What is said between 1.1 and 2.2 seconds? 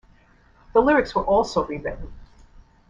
were also re-written.